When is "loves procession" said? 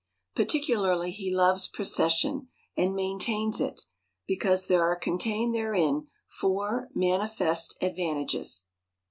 1.31-2.47